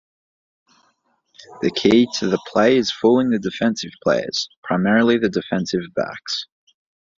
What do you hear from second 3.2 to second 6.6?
the defensive players, primarily the defensive backs.